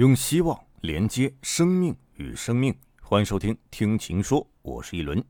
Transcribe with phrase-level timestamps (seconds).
[0.00, 5.22] 用希望连接生命与生命，欢迎收听《听情说》，我是一轮。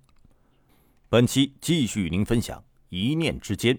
[1.09, 3.77] 本期继续与您分享一念之间。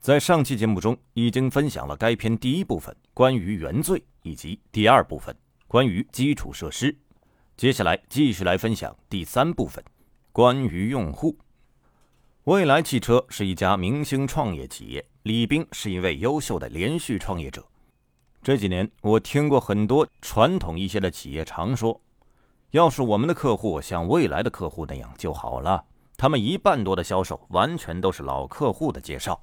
[0.00, 5.34] 在上期节目中，已经分享了该片第一部分关于原罪，以及第二部分
[5.66, 6.94] 关于基础设施。
[7.56, 9.82] 接下来继续来分享第三部分，
[10.30, 11.34] 关于用户。
[12.44, 17.66] 蔚来汽车是一家明星创业企业，李斌是一位优秀的连续创业者。
[18.42, 22.00] 这几年，我听过很多传统一些的企业常说
[22.70, 25.84] ：“要是我们的客户像未来的客户那样就好了。”
[26.16, 29.40] 他们一半多的销售完全都是老客户的介绍。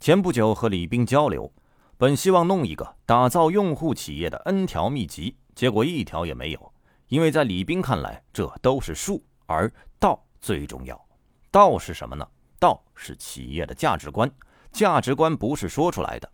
[0.00, 1.52] 前不久和李斌交流，
[1.98, 5.36] 本希望弄一个打造用户企业的 N 条秘籍。
[5.54, 6.72] 结果一条也没有，
[7.08, 11.02] 因为在李斌看来，这都是术，而道最重要。
[11.50, 12.26] 道是什么呢？
[12.58, 14.30] 道是企业的价值观，
[14.70, 16.30] 价值观不是说出来的，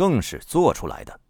[0.00, 1.20] 更是做出来的。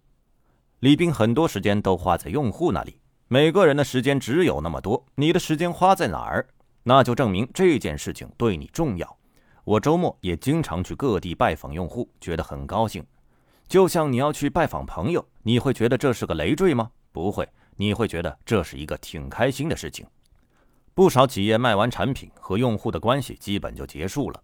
[0.78, 6.47] 李斌很多时间都花在用户那里，每个人的时间只有那么多，你的时间花在哪儿，
[6.84, 9.19] 那就证明这件事情对你重要。
[9.64, 13.05] 我周末也经常去各地拜访用户，觉得很高兴。
[13.67, 16.89] 就像你要去拜访朋友，你会觉得这是个累赘吗？
[17.11, 20.06] 不会，你会觉得这是一个挺开心的事情。
[20.95, 24.41] 不少企业卖完产品和用户的关系基本就结束了，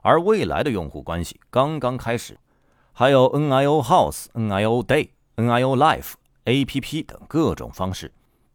[0.00, 2.38] 而未来的用户关系刚刚开始。
[2.96, 6.12] 还有 NIO House、NIO Day、NIO Life、
[6.44, 8.12] APP 等各种方式。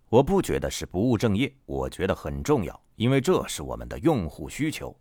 [0.08, 4.96] 我不觉得是不务正业，我觉得很重要，因为这是我们的用户需求。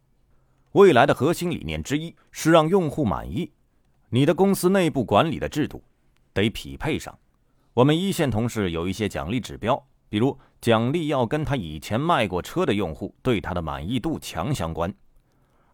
[0.73, 3.53] 未来的核心理念之一是让用户满意。
[4.09, 5.85] 你的公司内部管理的制度
[6.35, 7.17] 得匹配上。
[7.75, 14.93] 我们一线同事有一些奖励指标，比如奖励要跟他以前卖过车的用户对他的满意度强相关，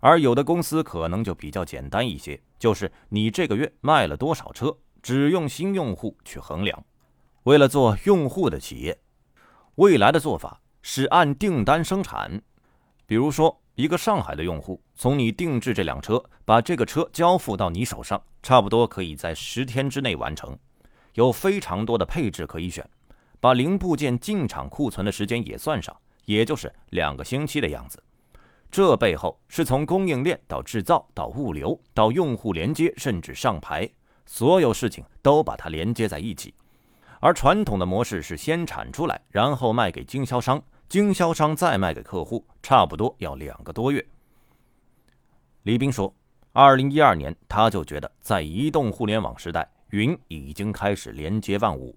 [0.05, 6.85] 而有的公司可能就比较简单一些，就是你这个月卖了多少车，只用新用户去衡量。
[7.45, 8.99] 为了做用户的企业，
[9.77, 12.43] 未来的做法是按订单生产，
[13.07, 20.55] 比如说一个上海的用户从你定制这辆车，把这个车交付到你手上，差不多可以在十天之内完成。
[21.15, 22.87] 有非常多的配置可以选，
[23.41, 28.03] 把零部件进厂库存的时间也算上，也就是两个星期的样子。
[28.75, 33.89] 这背后是从供应链到制造到物流到用户连接，甚至上牌，
[34.27, 36.53] 所有事情都把它连接在一起。
[37.21, 44.05] 而传统的模式是先产出来，然后卖给经销商，经销商再卖给客户，差不多要两个多月。
[45.63, 46.13] 李斌说，
[46.53, 49.71] 二零一二年他就觉得，在移动互联网时代。
[49.91, 51.97] 云已经开始连接万物，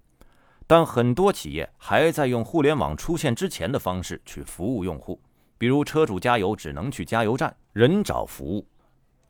[0.68, 5.20] 但很多企业还在用互联网出现之前的方式去服务用户，
[5.58, 8.66] 比如车主加油只能去加油站人找服务，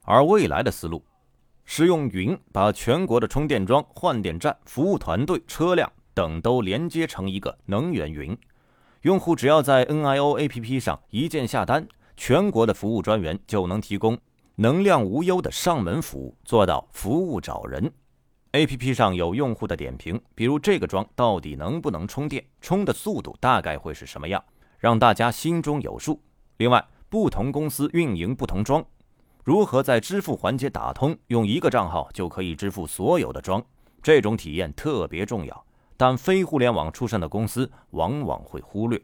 [0.04, 1.04] 而未来的思路
[1.66, 8.38] 是用云把全国的充电桩、换电站、服务团队、车辆等都连接成一个能源云，
[9.02, 14.18] 用户只要在 NIO APP 上一键下单，全国的服务专员就能提供
[14.56, 17.92] 能量无忧的上门服务，做到服务找人。
[18.54, 24.44] A P P 上有用户的点评，比如这个桩到底能不能充电，充的速度大概会是什么样，
[24.88, 26.18] 让大家心中有数。
[26.60, 28.82] 另外，不同公司运营不同桩，
[29.44, 33.62] 如何在支付环节打通，用一个账号就可以支付所有的桩，
[34.02, 35.66] 这种体验特别重要。
[35.98, 39.02] 但非互联网出身的公司往往会忽略。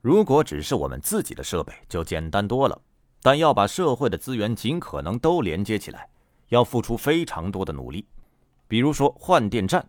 [0.00, 2.80] 如果只是我们自己的设备，就简单多了，
[3.20, 6.08] 但要把社会的资源尽可能都连接起来。
[6.48, 8.06] 要付出非常多的努力，
[8.68, 9.86] 比如说换电站，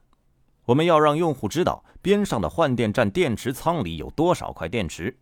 [0.67, 5.17] 我们要让用户知道边上的换电站电池仓里有多少块电池，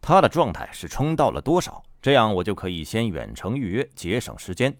[0.00, 4.72] 它的状态是充到了多少，这样我就可以先远程预约，节省时间。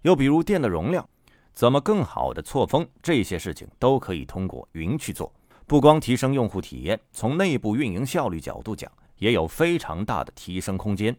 [0.00, 1.06] 又比如电的容量，
[1.52, 5.30] 怎么更好的错峰，这些事情都可以通过云去做。
[5.66, 11.14] 不光提升用户体验，从内部运营效率角度讲，也有非常大的提升空间。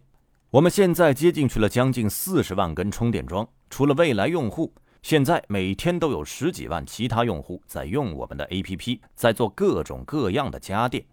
[0.49, 3.47] 我们现在接进去了将近四十万根充电桩。
[3.69, 4.73] 除了未来用户，
[5.05, 11.05] 现在每天都有十几万其他用户在用我们的 APP，在做各种各样的家电。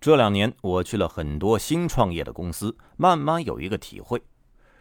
[0.00, 4.20] 这两年我去了很多新创业的公司，慢慢有一个体会：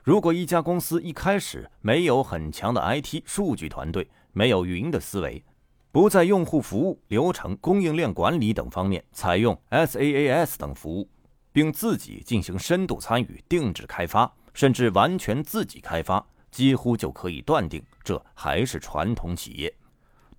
[0.02, 5.46] 如果一家公司一开始没有很强的 IT 数据团队，没有云的思维，
[5.92, 11.08] 不在用户服务、流程、供应链管理等方面采用 SaaS 等服务，
[11.52, 16.26] 并自己进行深度参与、定制开发，甚至完全自己开发。
[16.56, 19.76] 几乎就可以断定，这还是传统企业。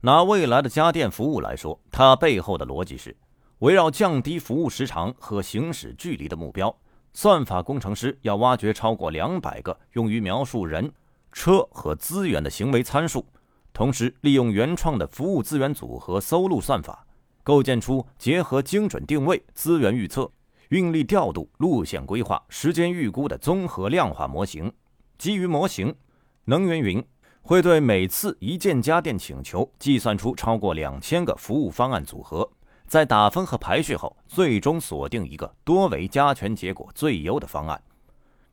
[0.01, 3.15] 拿未来的家电服务来说，它背后的逻辑是
[3.59, 6.75] 围绕降低服务时长和行驶距离的目标。
[7.13, 10.91] 算法工程师要挖掘超过两百个用于描述人、
[11.33, 13.23] 车和资源的行为参数，
[13.75, 17.07] 同时利用原创的服务资源组合搜录算法，
[17.43, 20.33] 构建出结合精准定位、资源预测、
[20.71, 24.73] 运力调度、路线规划、时间预估的综合量化模型。
[25.19, 25.95] 基于模型，
[26.49, 27.05] 能源云
[27.43, 32.49] 会对每次一键家电请求计算出超过两千个服务方案组合。
[32.87, 37.83] 在打分和排序后，最终锁定一个多维加权结果最优的方案。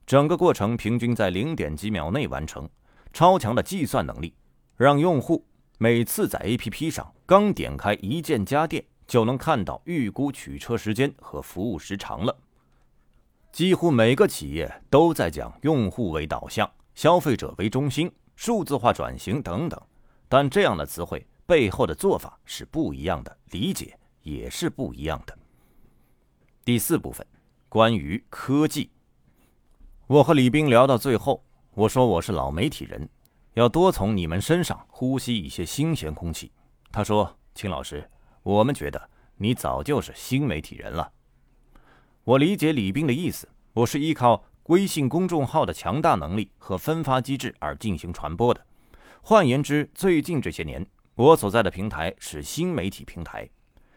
[0.07, 2.67] 整个过程平均在零点几秒内完成。
[3.13, 4.33] 超强的计算能力，
[4.75, 5.45] 让用户
[5.77, 12.35] 每次在 APP 上刚点开一键家电，就能看到预估取车时间和服务时长了。
[13.51, 19.81] 几乎每个企业都在讲用户为导向、消费者为中心、数字化转型等等，
[20.27, 23.97] 但这样的词汇背后的做法是不一样的，理解。
[24.23, 25.37] 也是不一样的。
[26.63, 27.27] 第四部分，
[27.67, 28.89] 关于科技。
[30.07, 31.43] 我和李斌聊到最后，
[31.73, 33.09] 我说我是老媒体人，
[33.55, 36.53] 要多从你们身上呼吸一些新鲜空气。
[36.89, 38.09] 他说：“秦老师，
[38.43, 41.11] 我们觉得你早就是新媒体人了。”
[42.23, 48.65] 我理解李斌的意思，我是依靠微信公众号的强大能力和分发机制而进行传播的。
[49.21, 53.49] 换言之，最近这些年，我所在的平台是新媒体平台。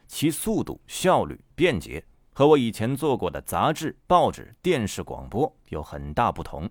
[0.09, 6.69] 其速度、效率、便捷和我以前做过的杂志、报纸、电视、广播有很大不同。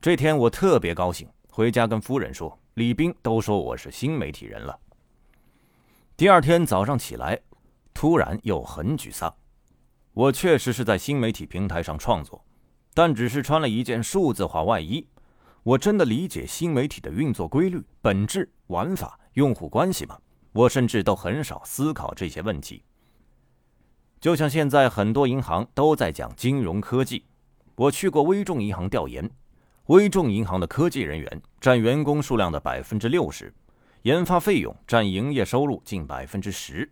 [0.00, 4.78] 这天我特别高兴，回家跟夫人说：“李斌都说我是新媒体人了。”
[6.16, 7.40] 第二天早上起来，
[7.94, 9.34] 突然又很沮丧。
[10.12, 12.44] 我确实是在新媒体平台上创作，
[12.94, 15.06] 但只是穿了一件数字化外衣。
[15.62, 20.18] 我真的理解新媒体的运作规律、本质、玩法、用户关系吗？
[20.52, 22.82] 我甚至都很少思考这些问题。
[24.20, 27.24] 就像现在很多银行都在讲金融科技，
[27.76, 29.30] 我去过微众银行调研，
[29.86, 33.54] 微众银行的科技人员占员工数量的百分之六十，
[34.02, 36.90] 研发费用占营业收入近百分之十。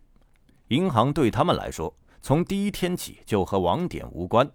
[0.68, 4.48] 银行对他们来说，从第一天起就和网点无关，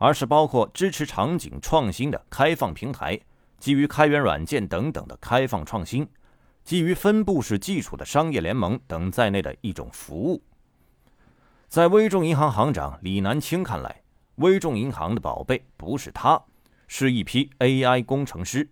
[0.00, 3.20] 而是包括支持场景创新的开放平台，
[3.58, 6.08] 基于开源软件等等的开放创新。
[6.64, 10.42] 基于分布式技术的商业联盟等在内的一种服务，
[11.68, 14.02] 在微众银行行长李南青看来，
[14.36, 16.42] 微众银行的宝贝不是他，
[16.86, 18.70] 是一批 AI 工程师。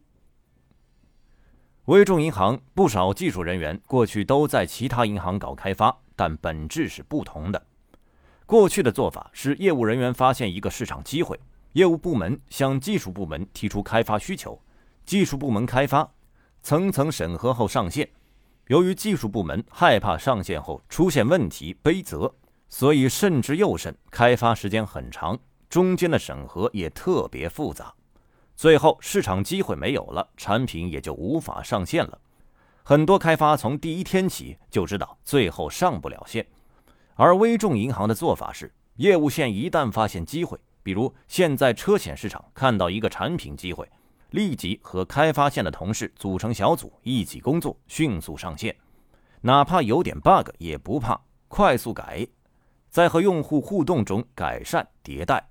[1.85, 7.67] 微众银行不少技术人员过去都在其他银行搞开发，但本质是不同的。
[8.49, 11.39] 过去的做法是，业务人员发现一个市场机会，
[11.75, 14.59] 业务部门向技术部门提出开发需求，
[15.05, 16.11] 技术部门开发。
[16.63, 18.09] 层层审核后上线，
[18.69, 22.35] 由于技术部门害怕上线后出现问题背责，
[22.71, 27.93] 所以慎之又慎，开发时间很长，中间的审核也特别复杂。
[28.57, 32.19] 最后市场机会没有了，产品也就无法上线了。
[32.83, 36.47] 很多开发从第一天起就知道最后上不了线。
[37.19, 43.91] 而微众银行的做法是，业务线一旦发现机会，比如现在车险市场看到一个产品机会。
[44.31, 48.73] 立即和开发线的同事组成小组，一起工作，迅速上线。
[49.41, 52.25] 哪怕有点 bug 也不怕，快速改，
[52.89, 55.45] 在和用户互动中改善迭代。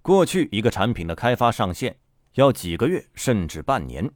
[0.00, 1.94] 过去一个产品的开发上线
[2.32, 4.10] 要几个月甚至半年，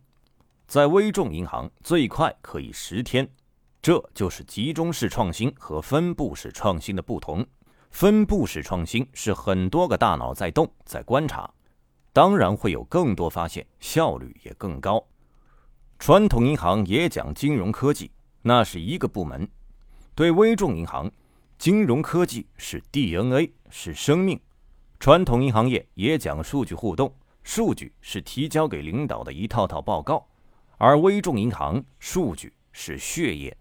[0.67, 3.29] 在微众银行最快可以十天。
[3.87, 7.47] 这就是集中式创新和分布式创新的不同。
[7.93, 11.49] 分布式创新是很多个大脑在动，在观察。
[12.13, 15.01] 当然会有更多发现，效率也更高。
[16.01, 18.11] 传统银行也讲金融科技，
[18.43, 19.49] 那是一个部门。
[20.17, 21.09] 对微众银行，
[21.57, 24.37] 金融科技是 DNA，是生命。
[24.99, 27.15] 传统银行业也讲数据互动，
[27.45, 30.27] 数据是提交给领导的一套套报告，
[30.77, 33.57] 而微众银行数据是血液。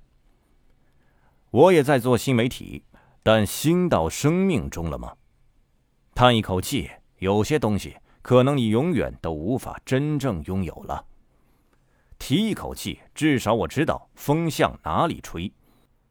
[1.55, 2.83] 我也在做新媒体，
[3.23, 5.13] 但新到生命中了吗？
[6.13, 7.95] 叹一口气，有些东西。
[8.21, 11.05] 可能你永远都无法真正拥有了。
[12.19, 15.49] 提一口气，至少我知道风向哪里吹。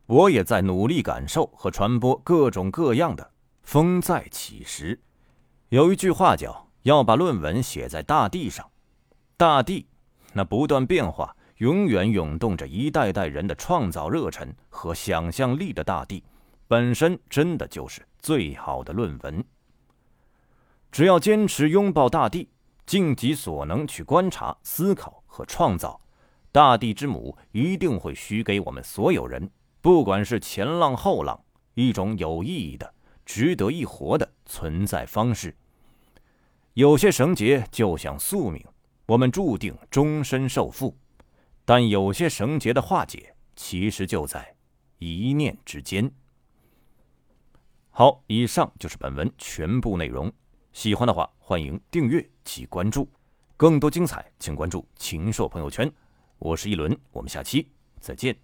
[0.06, 3.30] 我也在努力感受和传播各种各样的
[3.64, 4.98] 风在起时。
[5.68, 8.66] 有一句话叫“要把论文写在大地上”，
[9.36, 9.86] 大地
[10.32, 16.24] 那不断变化、永远涌动着一代代人的创造热忱和想象力的大地，
[16.66, 19.44] 本身真的就是最好的论文。
[20.90, 22.48] 只要坚持拥抱大地，
[22.86, 26.00] 尽己所能去观察、思考和创造，
[26.50, 31.40] 大地之母一定会许给我们所有人，不管是前浪后浪，
[31.74, 32.94] 一种有意义的、
[33.24, 35.54] 值得一活的存在方式。
[36.74, 38.64] 有些绳结就像宿命，
[39.06, 40.92] 我们注定终身受缚；
[41.64, 44.54] 但有些绳结的化解，其实就在
[44.98, 46.10] 一念之间。
[47.90, 50.32] 好，以上就是本文全部内容。
[50.72, 53.08] 喜欢的话，欢迎订阅及关注。
[53.56, 55.90] 更多精彩，请关注“禽兽朋友圈”。
[56.38, 58.43] 我是一轮，我们下期再见。